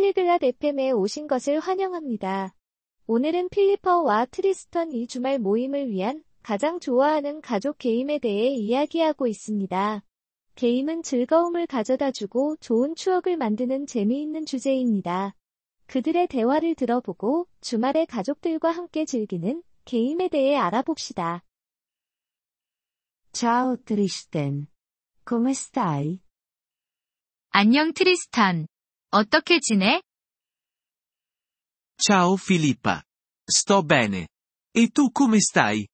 [0.00, 2.54] 팔리글랏 FM에 오신 것을 환영합니다.
[3.06, 10.02] 오늘은 필리퍼와 트리스턴 이 주말 모임을 위한 가장 좋아하는 가족 게임에 대해 이야기하고 있습니다.
[10.54, 15.34] 게임은 즐거움을 가져다 주고 좋은 추억을 만드는 재미있는 주제입니다.
[15.86, 21.44] 그들의 대화를 들어보고 주말에 가족들과 함께 즐기는 게임에 대해 알아봅시다.
[23.32, 24.66] Ciao Tristan.
[25.28, 26.20] Come stai?
[27.50, 28.66] 안녕 트리스탄.
[29.11, 30.01] 어떻게 지내?
[31.97, 33.03] Ciao Filippa.
[33.49, 34.27] Sto bene.
[34.73, 35.87] E tu come stai?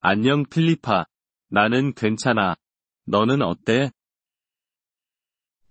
[0.00, 1.06] 안녕 필리파.
[1.48, 2.56] 나는 괜찮아.
[3.06, 3.90] 너는 어때?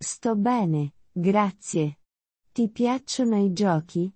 [0.02, 1.98] Sto bene, grazie.
[2.53, 4.12] Ti piacciono i giochi?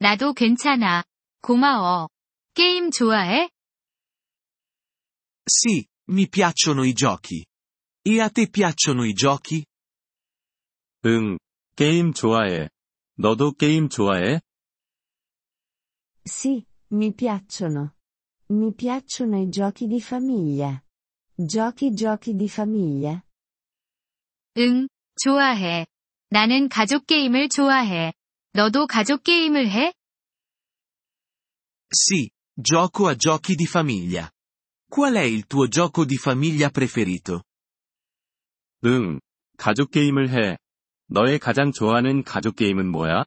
[0.00, 1.04] 나도 괜찮아.
[1.42, 2.08] 고마워.
[2.54, 3.50] 게임 좋아해?
[5.44, 7.44] Sì, mi piacciono i giochi.
[8.02, 9.64] E a te piacciono i giochi?
[11.05, 11.37] 응,
[11.75, 12.69] 게임 좋아해.
[13.17, 14.39] 너도 게임 좋아해?
[16.25, 17.95] Sì, mi piacciono.
[18.51, 20.81] Mi piacciono i giochi di famiglia.
[21.35, 23.21] Giochi giochi di famiglia?
[24.57, 25.85] 응, 좋아해.
[26.29, 28.13] 나는 가족 게임을 좋아해.
[28.53, 29.93] 너도 가족 게임을 해?
[31.91, 34.31] Sì, gioco a giochi di famiglia.
[34.89, 37.43] Qual è il tuo gioco di famiglia preferito?
[38.85, 39.19] 응,
[39.57, 40.57] 가족 게임을 해.
[41.13, 43.25] 너의 가장 좋아하는 가족 게임은 뭐야?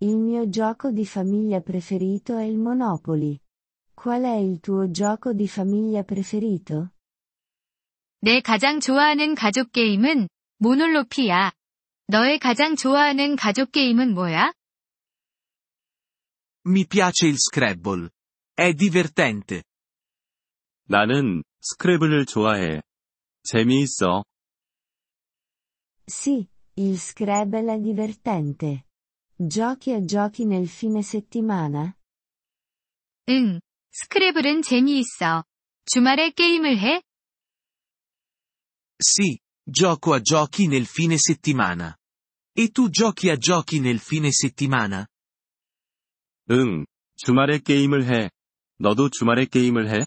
[0.00, 3.40] Il mio gioco di famiglia preferito è il Monopoli.
[3.94, 6.90] Qual è il tuo gioco di famiglia preferito?
[8.20, 11.52] 내 가장 좋아하는 가족 게임은 모놀로피야.
[12.08, 14.52] 너의 가장 좋아하는 가족 게임은 뭐야?
[16.66, 18.10] Mi piace il Scrabble.
[18.56, 19.62] È divertente.
[20.84, 22.82] 나는 스크래블을 좋아해.
[23.44, 24.22] 재미있어.
[26.05, 28.87] Sì, il Scrabble è divertente.
[29.35, 31.95] Giochi a giochi nel fine settimana?
[33.29, 33.59] 응,
[33.91, 35.43] 스크래블은 재미있어.
[35.85, 37.01] 주말에 게임을 해?
[38.97, 41.95] Sì, gioco a giochi nel fine settimana.
[42.53, 45.07] E tu giochi a giochi nel fine settimana?
[46.51, 46.85] 응,
[47.15, 48.29] 주말에 게임을 해.
[48.77, 50.05] 너도 주말에 게임을 해?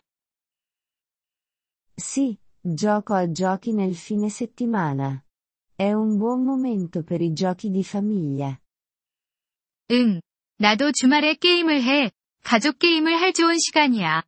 [1.96, 5.24] Sì, gioco a giochi nel fine settimana.
[5.78, 8.58] È un buon momento per i giochi di famiglia.
[9.90, 10.20] 응,
[10.58, 12.10] 나도 주말에 게임을 해.
[12.42, 14.22] 가족 게임을 할 좋은 시간이야.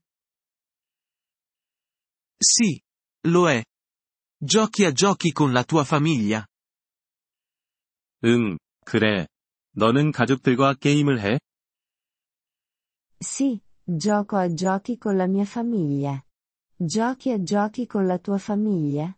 [2.40, 2.80] Sì,
[3.24, 3.62] lo è.
[4.38, 6.46] Giochi a giochi con la tua famiglia?
[8.24, 9.26] 응, 그래.
[9.72, 11.38] 너는 가족들과 게임을 해?
[13.18, 16.22] Sì, gioco a giochi con la mia famiglia.
[16.76, 19.16] Giochi a giochi con la tua famiglia?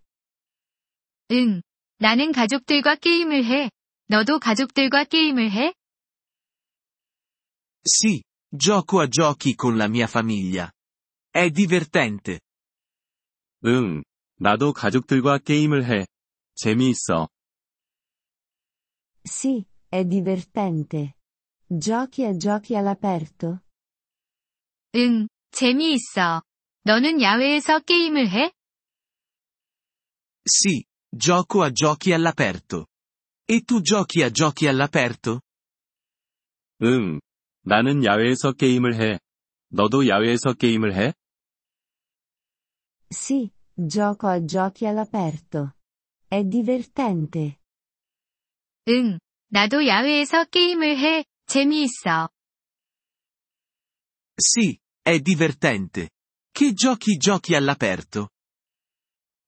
[1.31, 1.61] 응,
[2.04, 3.72] 나는 가족들과 게임을 해.
[4.10, 5.74] 너도 가족들과 게임을 해?
[7.86, 8.22] Sì,
[8.52, 10.70] gioco a giochi con la mia famiglia.
[11.32, 12.42] È divertente.
[13.64, 14.04] 응,
[14.36, 16.06] 나도 가족들과 게임을 해.
[16.56, 17.30] 재미있어.
[19.24, 21.16] Sì, è divertente.
[21.70, 23.62] Giochi a giochi all'aperto?
[24.98, 26.42] 응, 재미있어.
[26.84, 28.52] 너는 야외에서 게임을 해?
[30.46, 32.87] Sì, gioco a giochi all'aperto.
[33.45, 35.41] E tu giochi a giochi all'aperto?
[36.83, 37.21] 응,
[37.63, 39.19] 나는 야외에서 게임을 해.
[39.71, 41.15] 너도 야외에서 게임을 해?
[43.11, 45.75] Sì, gioco a giochi all'aperto.
[46.29, 47.59] È divertente.
[48.89, 51.25] 응, 나도 야외에서 게임을 해.
[51.47, 52.29] 재미있어.
[54.39, 56.11] Sì, è divertente.
[56.53, 58.31] Che giochi giochi all'aperto?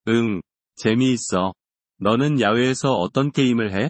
[0.09, 0.41] 응,
[0.76, 1.54] 재미있어.
[1.98, 3.90] 너는 야외에서 어떤 게임을 해?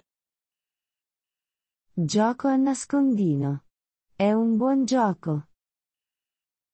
[1.97, 3.61] Gioco a nascondino.
[4.17, 5.43] È un buon gioco.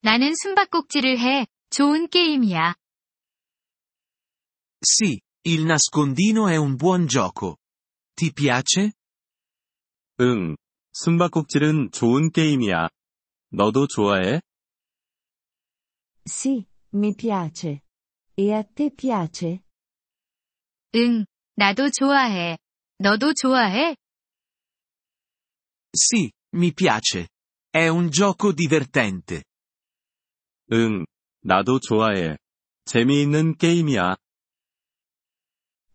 [0.01, 1.45] 나는 숨바꼭질을 해.
[1.69, 2.75] 좋은 게임이야.
[4.83, 7.57] Sì, il nascondino è un buon gioco.
[8.15, 8.91] Ti piace?
[10.19, 10.55] 응,
[10.93, 12.89] 숨바꼭질은 좋은 게임이야.
[13.51, 14.41] 너도 좋아해?
[16.25, 17.81] Sì, mi piace.
[18.35, 19.63] E a te piace?
[20.95, 22.57] 응, 나도 좋아해.
[22.99, 23.95] 너도 좋아해?
[25.93, 27.27] Sì, mi piace.
[27.69, 29.43] È un gioco divertente.
[30.73, 31.05] 응,
[31.43, 32.37] 나도 좋아해.
[32.85, 34.17] 재미있는 게임이야.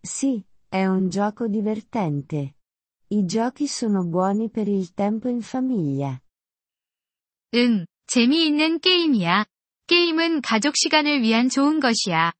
[0.03, 2.55] Sì, è un gioco divertente.
[3.09, 6.21] I giochi sono buoni per il tempo in famiglia.
[7.55, 9.45] 응, 재미있는 게임이야.
[9.89, 12.33] 게임은 가족 시간을 위한 좋은 것이야.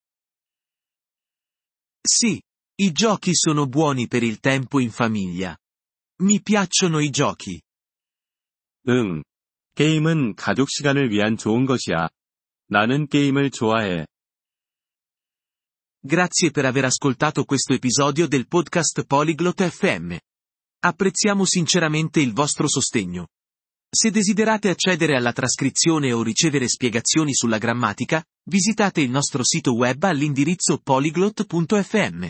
[2.09, 2.41] Sì,
[2.82, 5.58] I giochi sono buoni per il tempo in famiglia.
[6.22, 7.62] Mi piacciono i giochi.
[8.88, 9.24] 응.
[9.76, 12.10] 게임은 가족 시간을 위한 좋은 것이야.
[12.68, 14.06] 나는 게임을 좋아해.
[16.04, 20.18] Grazie per aver ascoltato questo episodio del podcast Polyglot FM.
[20.84, 23.28] Apprezziamo sinceramente il vostro sostegno.
[23.88, 30.02] Se desiderate accedere alla trascrizione o ricevere spiegazioni sulla grammatica, visitate il nostro sito web
[30.04, 32.30] all'indirizzo polyglot.fm.